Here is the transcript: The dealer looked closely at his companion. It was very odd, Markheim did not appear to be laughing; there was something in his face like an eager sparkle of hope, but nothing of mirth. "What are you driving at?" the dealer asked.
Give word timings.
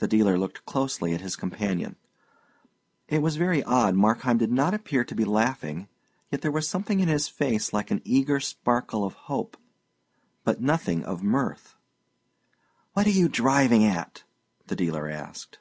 The 0.00 0.06
dealer 0.06 0.36
looked 0.38 0.66
closely 0.66 1.14
at 1.14 1.22
his 1.22 1.34
companion. 1.34 1.96
It 3.08 3.22
was 3.22 3.36
very 3.36 3.64
odd, 3.64 3.94
Markheim 3.94 4.36
did 4.36 4.52
not 4.52 4.74
appear 4.74 5.02
to 5.02 5.14
be 5.14 5.24
laughing; 5.24 5.88
there 6.30 6.50
was 6.52 6.68
something 6.68 7.00
in 7.00 7.08
his 7.08 7.26
face 7.26 7.72
like 7.72 7.90
an 7.90 8.02
eager 8.04 8.38
sparkle 8.38 9.02
of 9.02 9.14
hope, 9.14 9.56
but 10.44 10.60
nothing 10.60 11.02
of 11.06 11.22
mirth. 11.22 11.74
"What 12.92 13.06
are 13.06 13.16
you 13.16 13.30
driving 13.30 13.82
at?" 13.82 14.24
the 14.66 14.76
dealer 14.76 15.08
asked. 15.08 15.58